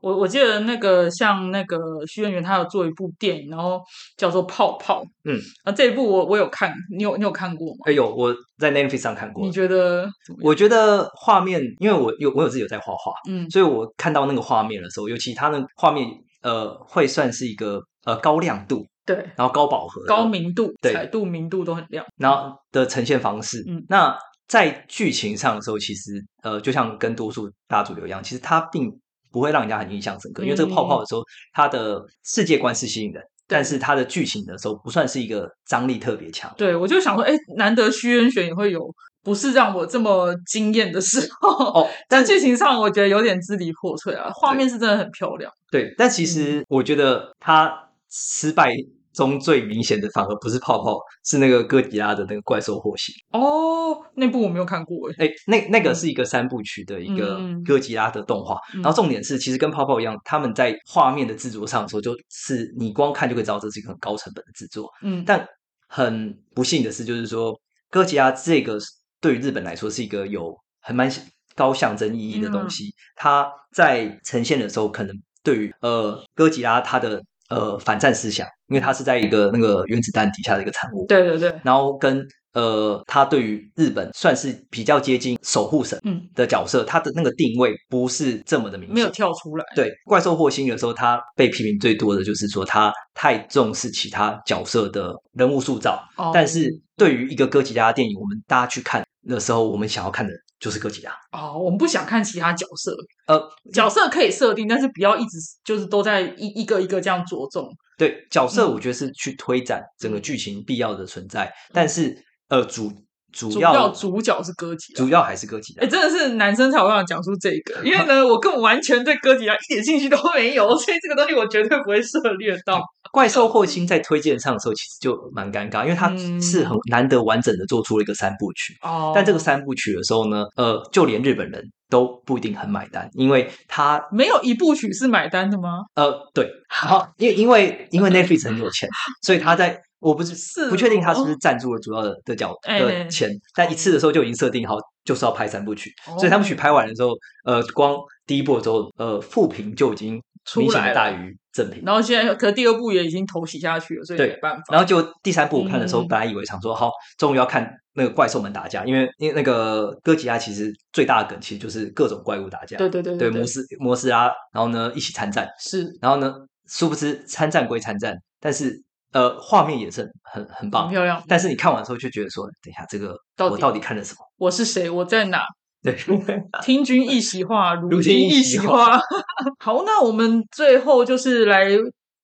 [0.00, 3.82] 我我记得那个像那个徐媛媛，她有做一部电影，然后
[4.16, 5.02] 叫做《泡泡》。
[5.24, 7.78] 嗯，啊，这一部我我有看，你有你有看过吗？
[7.86, 10.08] 哎呦，我在 Netflix 上看过你，觉得？
[10.42, 16.08] 我觉得画面，因为我有我有自己有在画画，嗯所以我看到那个画面的时候，尤其它那个画面，
[16.42, 22.04] 呃，会算是一个呃高亮度，对，然后高饱和、高明度、对彩度、明度都很亮。
[22.16, 23.64] 然后的呈现方式。
[23.66, 24.16] 嗯那
[24.48, 28.90] 在剧情上的时候，其实呃，就像跟多数大主流一样，其实它并
[29.32, 36.52] 不会让人家很印象深刻，因为这个泡泡的时候，它的世界观是吸引人，但是它的剧情的时候不算是一个张力特别强。
[36.56, 38.80] 对，我就想说，哎，难得虚渊玄也会有
[39.22, 41.80] 不是让我这么惊艳的时候。
[41.80, 45.52] 哦，但但剧情上我觉得有点支离破碎啊，画面是真的很漂亮。
[45.70, 48.70] 对，但其实我觉得他失败
[49.16, 53.14] 中最明显的反而不是泡泡，是那个哥吉拉的那个怪兽火星。
[53.32, 55.26] 哦，那部我没有看过哎。
[55.26, 57.64] 哎，那那个是一个三部曲的一个嗯。
[57.64, 58.82] 哥吉拉的动画，嗯。
[58.82, 64.88] 然后重点是，其实跟泡泡一样，他们在画面的制作上的时候，就是你光看就可以知道这是一个很高成本的制作。
[65.02, 65.48] 嗯，但
[65.88, 67.58] 很不幸的是，就是说
[67.90, 68.78] 哥吉拉这个
[69.20, 71.10] 对于日本来说是一个有很蛮
[71.54, 88.94] 高象征意义的嗯东西，它在呈现的时候，可能对于呃哥吉拉它的呃反战思想，因为它是在一个那个原子弹底下的一个产物，对对对，然后跟呃，他对于日本算是比较接近守护神嗯，的角色，他的那个定位不是这么的明显。
[88.94, 89.64] 没有跳出来。
[89.74, 101.12] 对怪兽霍星的时候他被批评最多的就是说他太重视其他角色的人物塑造，哦但是对于一个哥吉拉电影，我们大家去看的时候，我们想要看的就是哥吉拉。
[101.32, 107.68] 哦，我们不想看其他角色，呃，角色可以设定，但是不要一直就是都在一一个一个这样着重。
[107.98, 112.16] 对角色，嗯我觉得是去推展整个剧情必要的存在，但是
[112.48, 112.92] 呃主
[113.32, 115.08] 主主要要主角是哥吉拉主。
[115.08, 115.88] 要还是哥吉拉哎，。
[115.88, 122.82] 真的是男生才有办法讲出这个，因为呢， 我根本完全对哥吉拉一点兴趣都没有，所以这个东西我绝对不会涉猎到。
[123.16, 128.74] 怪兽霍星在推荐上的时候，其实就蛮尴尬，因为他嗯是很难得完整的做出了一个三部曲。
[128.82, 135.78] 哦但这个三部曲的时候呢，呃，就连日本人都不一定很买单，因为他没有一部曲是买单的吗？
[135.94, 138.86] 呃，对， 好，因为因为因为 Netflix 很有钱，
[139.24, 144.76] 所以他在我不是是不确定他是不哦是赞助了主要的的角哎的钱，但一次的时候就已经设定好
[145.06, 147.12] 就是要拍三部曲，哦所以三部曲拍完的时候，
[147.46, 151.82] 呃，光第一部的时候，呃，负评就已经出明显来大于正品。
[151.84, 154.62] 然后现在可第二部也已经头洗下去了，所以没办法。
[154.70, 166.34] 然后就第三部我看的时候，嗯本来以为想说，好，终于要看那个怪兽们打架，因为因为那个哥吉拉其实最大的梗其实就是各种怪物打架，对对对对，对摩斯摩斯拉，然后呢一起参战，是然后呢
[166.68, 168.80] 殊不知参战归参战，但是
[169.12, 171.22] 呃画面也是很很棒很，漂亮。
[171.26, 174.18] 但是你看完之后就觉得说，等一下这个到我到底看了什么？
[174.38, 174.88] 我是谁？
[174.88, 175.42] 我在哪？
[175.82, 175.94] 对，
[176.62, 179.00] 听君一席话， 如如听一席席话话。
[179.60, 181.68] 好，那我们最后就是来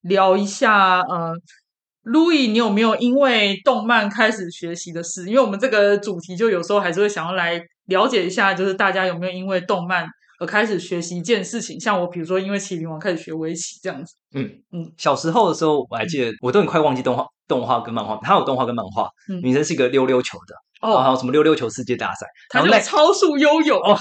[0.03, 1.33] 聊一下，呃
[2.05, 5.27] ，Louis，你有没有因为动漫开始学习的事？
[5.29, 10.07] 因为我们这个主题就有时候还是会想要来了解一下，就是大家有没有因为动漫
[10.41, 11.79] 而开始学习一件事情？
[11.79, 14.15] 像我，比如说因为麒麟王开始学围棋这样子。
[14.35, 23.99] 嗯嗯嗯，小时候的时候我还记得，我都很快忘记动画动画跟漫画，它有动画跟漫画，嗯女生是一个溜溜球的，然后还哦，有什么溜溜球世界大赛，他然后那就超速悠泳，哦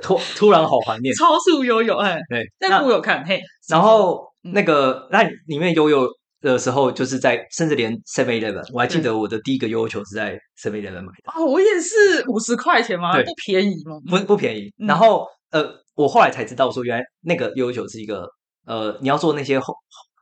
[0.00, 3.40] 突突然好怀念，超速悠泳，哎，对，那我有看，嘿。
[3.68, 6.06] 然后嗯那个那里面悠悠
[6.40, 13.12] 的时候，就是在甚至连 Seven Eleven，我还记得我的第一个悠悠球是在 Seven Eleven 买的，哦，我也是五十块钱吗？
[13.22, 13.98] 不便宜吗？
[14.08, 14.72] 不不便宜。
[14.78, 18.28] 嗯然后呃，我后来才知道说，原来那个悠悠球是一个
[18.66, 19.74] 呃，你要做那些后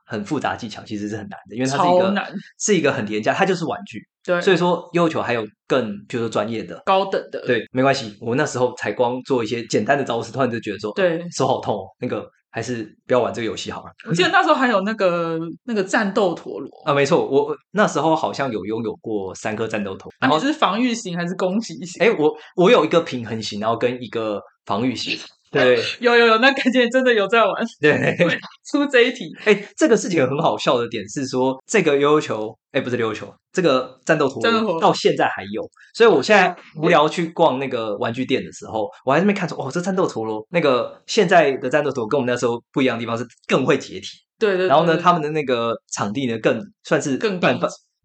[0.05, 3.99] 很复杂技巧，其实是很难的，因为它是一个是一个很廉价，它就是玩具。
[4.23, 6.81] 对，所以说悠悠球还有更就是说专业的。
[6.85, 13.91] 高等的，对，没关系，我那时候才光做一些简单的招式，突然就觉得说，对手好痛哦，那个还是不要玩这个游戏好了。
[14.07, 22.03] 我记得 那时候还有那个那个战斗陀螺，啊，没错，我我那时候好像有拥有过三颗战斗陀，然后然后是防御型还是攻击型？
[22.05, 25.17] 哎，我我有一个平衡型，然后跟一个防御型。
[25.51, 25.83] 对。
[25.99, 27.53] 有有有，那感觉真的有在玩。
[27.79, 28.17] 对，
[28.71, 34.79] 出这一题， 哎，这个事情很好笑的点是说，这个悠悠球，哎，不是悠悠球，这个战斗陀螺螺。
[34.81, 44.07] 到现在还有，所以我现在 无聊去逛那个玩具店的时候，我还在那边看说，哦，这战斗陀螺，那个现在的战斗陀螺跟我们那时候不一样的地方是更会解体，
[44.39, 44.67] 对对对。
[44.67, 47.59] 然后呢，他们的那个场地呢更算是更密半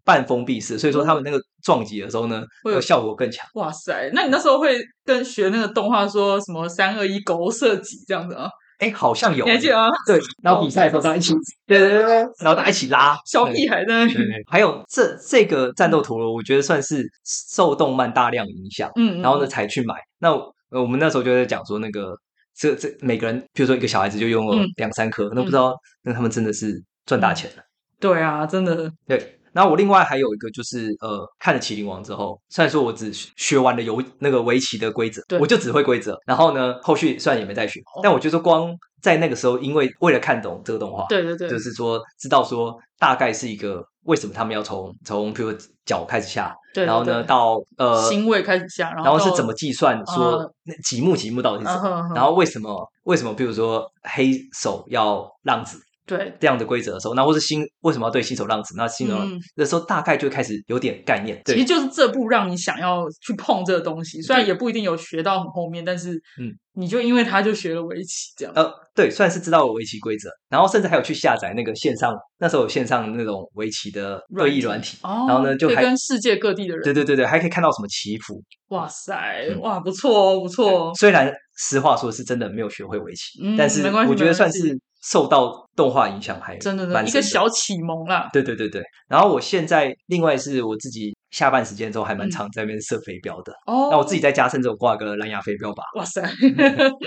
[0.07, 3.45] 半半封闭式，所以说他们那个撞击的时候呢，会有呃效果更强。
[3.55, 8.49] 哇塞，那你那时候会跟学那个动画说什么三二一勾射击这样子啊？
[8.79, 9.89] 哎，好像有你还记得吗？
[10.05, 11.33] 对， 然后比赛的时候大家一起，
[11.65, 14.13] 对对对对，然后大家一起拉，对小屁孩在那
[14.49, 19.95] 还有这这个战斗陀螺，我觉得算是受动漫大量影响，嗯，嗯然后呢嗯才去买。
[20.19, 20.29] 那
[20.69, 22.15] 呃我们那时候就在讲说，那个
[22.55, 27.63] 这这每个人，比如说一个小孩子就拥有嗯两三颗，那不知道那他们真的是赚大钱了。
[27.99, 29.36] 对啊，真的，对。
[29.57, 36.15] 然后我另外还有一个就是呃，看了《麒麟王》之后，虽然说我只学完了游那个围棋的规则对，我就只会规则。
[36.27, 58.73] 然后呢，后续虽然也没再学，哦但我觉得光在那个时候，因为为了看懂这个动画，对对对，就是说知道说大概是一个为什么他们要从从比如说脚开始下，对对然后呢到呃星位开始下，然后是怎么计算说呃那几目几目到底是什么，然后为什么为什么比如说黑手要浪子，对，这样的规则的时候，那或是新为什么要对新手浪子？
[58.77, 61.39] 那新手浪嗯的时候，大概就开始有点概念。
[61.43, 68.53] 对其实就是这部让你想要去碰这个东西，虽然也不一定有学到很后面，但是嗯，你就因为他就学了围棋这样。
[68.55, 78.41] 呃，对，算是知道了围棋规则，然后甚至还有去下载那个线上，那时候有线上那种围棋的恶意软体，哦，然后呢就还跟世界各地的人，对对对对，还可以看到什么棋谱。
[78.69, 80.93] 哇塞，嗯哇，不错哦，不错哦。
[80.95, 88.29] 虽然实话说是真的没有学会围棋，嗯但是我觉得算是受到动画影响还真的的一个小启蒙啦。
[88.33, 88.81] 对对对对。
[89.07, 92.31] 然后我现在另外是我自己下班时间之后还蛮嗯。
[92.31, 93.53] 常在那边射飞镖的。
[93.65, 96.21] 哦，那我自己在家甚至有挂个蓝牙飞镖吧，哇塞，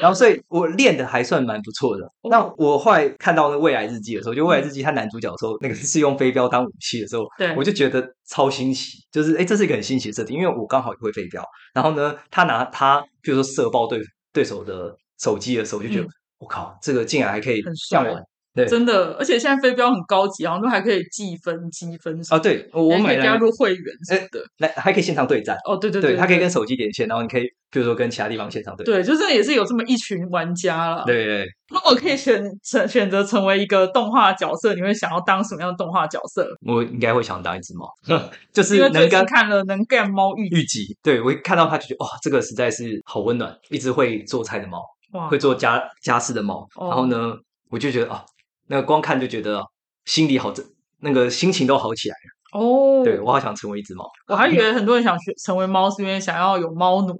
[0.01, 2.05] 然后所以我练的还算蛮不错的。
[2.23, 2.31] 哦。
[2.31, 7.55] 那我后来看到那未来日记的时候，就未来日记他男主角的时候，那个是用飞镖当武器的时候，对。
[7.57, 14.01] 我就觉得超新奇，就是哎，这是一个很新奇的设定，因为我刚好也会飞镖，然后呢，他拿他比如说射爆对
[14.33, 16.09] 对手的手机的时候，我就觉得嗯
[16.41, 18.25] 我、靠，这个竟然还可以很帅这样玩。
[18.53, 24.43] 对真的，而且现在飞镖很高级，好像都还可以计分、积分什啊，对，我我还可以加入会员什么的。
[24.59, 28.85] 来还可以现场对战，哦，对对对，对，它可以跟手机连线，然后你可以比如说跟其他地方现场对。
[28.85, 36.49] 对，就是也是有这么一群玩家了。，对对，如果可以选选选择成为一个动画角色，你会想要当什么样的动画角色？
[36.67, 37.89] 我应该会想当一只猫，
[38.53, 44.85] 就是因为最能跟近看了《能干猫遇御集，对我一看到它就觉得哇，这个实在是好温暖，一只会做菜的猫，哇
[45.29, 46.67] 会做家家事的猫。
[46.77, 47.35] 哦然后呢，
[47.71, 48.25] 我就觉得啊，
[48.69, 49.63] 那个光看就觉得
[50.05, 50.53] 心里好，
[51.01, 52.61] 那个心情都好起来了。
[52.61, 54.05] 哦，对我好想成为一只猫。
[54.27, 57.15] 我还以为很多人想学成为猫，是因为想要有猫奴，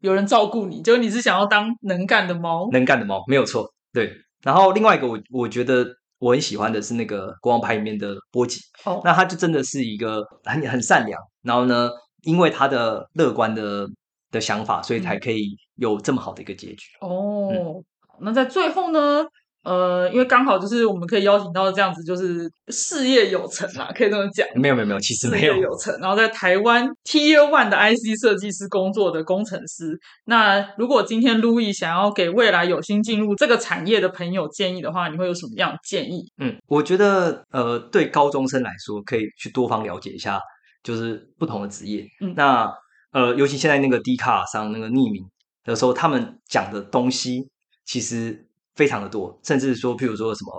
[0.00, 2.68] 有人照顾你，结果你是想要当能干的猫。
[2.72, 3.72] 能干的猫，没有错。
[3.92, 4.12] 对，
[4.42, 5.86] 然后另外一个我我觉得
[6.18, 11.88] 我很喜欢的是那个国王牌里面的波吉，哦那他就真的是一个很很善良，然后呢，
[12.22, 13.88] 因为他的乐观的
[14.34, 16.88] 的想法，所以才可以有这么好的一个结局。
[17.00, 17.82] 哦，
[18.20, 19.24] 那在最后呢？
[19.64, 24.46] 呃，因为刚好就是我们可以邀请到这样子，就是事业有成啊，可以这么讲。
[24.54, 25.54] 没有没有没有，其实没有。
[25.54, 29.98] 业有成，然后在台湾 Tier One 的 IC 设计师工作的工程师。
[30.26, 36.30] 那如果今天 Louis 想要给未来有心进入这个产业的朋友建议的话，你会有什么样的建议？
[36.36, 40.38] 嗯，我觉得呃，对高中生来说，可以去多方了解一下，
[40.82, 42.06] 就是不同的职业。
[42.20, 42.70] 嗯那
[43.14, 45.24] 呃，尤其现在那个低卡上那个匿名
[45.62, 47.48] 的时候，他们讲的东西
[47.84, 48.44] 其实
[48.74, 50.52] 非常的多，甚至说，譬如说什么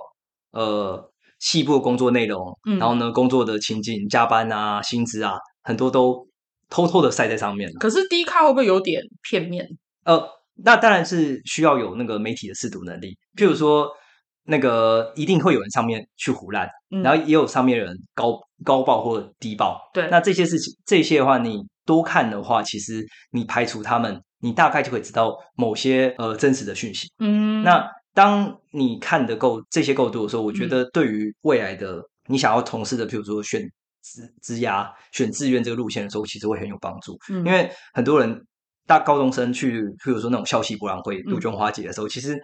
[0.51, 5.33] 呃，细部的工作内容，嗯然后呢，工作的情景、加班啊、薪资啊，
[5.63, 6.25] 很多都
[6.69, 7.75] 偷偷的晒在上面了。
[7.77, 9.67] 可是低卡会不会有点片面？
[10.05, 10.25] 呃，
[10.63, 13.17] 那当然是需要有那个媒体的试读能力。
[13.35, 13.89] 譬如说，
[14.45, 19.77] 那个一定会有人上面去胡乱，嗯然后也有上面人高高报或低报。
[19.93, 27.11] 对那这些事情，这些的话，你多看的话，其实你排除他们，你大概就可以知道某些呃真实的讯息。
[27.19, 33.61] 嗯，那当你看的够这些够多的时候，我觉嗯得对于未来的你想要从事的，譬如说选
[34.01, 37.17] 职职涯、选志愿这个路线的时候，其实会很有帮助。
[37.29, 38.45] 嗯因为很多人
[38.87, 42.39] 大高中生去，譬如说那种校系博览会、嗯杜鹃花节的时候，其实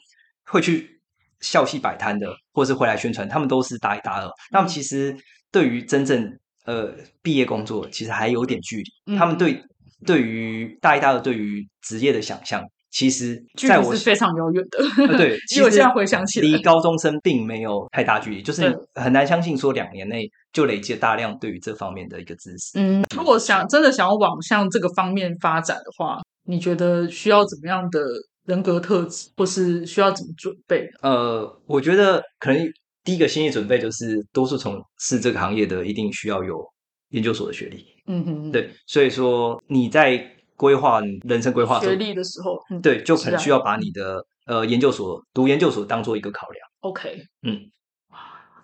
[0.46, 1.02] 会去
[1.40, 4.30] 校系摆摊的，或是回来宣传，他们都是大一、大二。
[4.52, 5.16] 那嗯么其实
[5.52, 6.92] 对于真正呃
[7.22, 8.84] 毕业工作，其实还有点距离。
[9.14, 9.64] 嗯他们对
[10.06, 15.08] 对于大一、大二对于职业的想象，其实距在我离是非常遥远的。
[15.08, 22.80] 呃对，其实我现在回想起来离高中生并没有太大距离，就是对很难相信说两年内就累积了大量对于这方面的一个知识。
[22.80, 28.00] 嗯，如果想真的想要往向这个方面发展的话，你觉得需要怎么样的
[28.46, 30.90] 人格特质，或是需要怎么准备？
[31.04, 32.60] 呃，我觉得可能
[33.04, 36.64] 第一个心理准备就是，多数从事这个行业的一定需要有
[37.10, 37.86] 研究所的学历。
[38.08, 40.24] 嗯哼，，对，所以说你在
[40.56, 46.68] 规划人生规划学，历的时候，嗯，对，就可是啊能需要把你的呃研究所读研究所当做一个考量。
[46.82, 47.72] ，OK，嗯，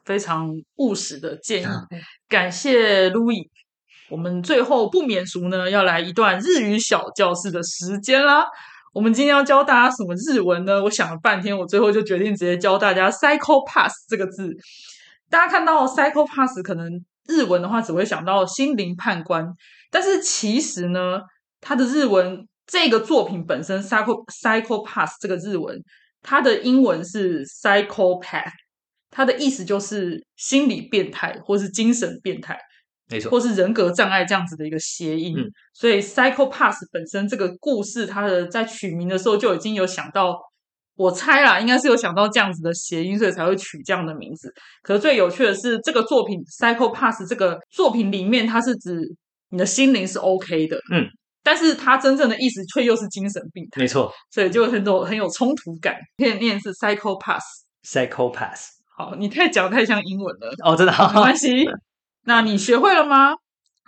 [0.05, 1.65] 非常务实的建议，
[2.27, 3.47] 感谢 Louis。
[4.09, 8.45] 我们最后不免俗呢，要来一段日语小教室的时间啦。
[8.97, 10.83] 我们今天要教大家什么日文呢？
[10.83, 14.51] 我想了半天，我最后就决定直接教大家 “psychopath” 这个字。
[15.29, 16.89] 大家看到 “psychopath”，可能
[17.27, 19.45] 日文的话只会想到心灵判官，
[19.91, 21.21] 但是其实呢，
[21.61, 25.79] 它的日文这个作品本身 “psycho psychopath” 这个日文，
[26.23, 28.49] 它的英文是 “psychopath”，
[29.11, 32.57] 它的意思就是心理变态或是精神变态。
[33.09, 35.37] 没错或，是人格障碍这样子的一个谐音。
[35.37, 40.35] 嗯所以 psychopath 本身这个故事，它的在取名的时候就已经有想到，
[40.95, 44.51] 我猜啦，应该是有想到这样子的谐音，所以才会取这样的名字。
[44.81, 48.99] 可是最有趣的是，这个作品 psychopath 这个作品里面，它是指
[49.51, 51.05] 你的心灵是 OK 的，嗯，
[51.43, 55.95] 但是它真正的意思却又是精神病态，没错所以就很有很有冲突感。
[56.17, 57.39] 可以念是 psychopath。
[57.83, 58.65] ，psychopath。
[58.97, 61.63] 好，你太讲得太像英文了，哦，真的没关系。
[62.27, 63.35] 那你学会了吗？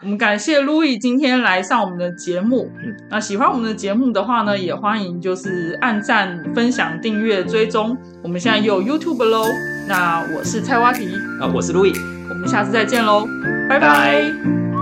[0.02, 2.72] 我们感谢 Louis 今天来上我们的节目。
[2.82, 7.98] 嗯那喜欢我们的节目的话呢，也欢迎就是按赞、分享、订阅、追踪。
[8.24, 9.44] 我们现在也有 YouTube 喽。
[9.90, 12.00] 那我是菜蛙皮，啊，我是 Louis，。
[12.30, 13.28] 我们下次再见喽，
[13.68, 14.79] 拜拜拜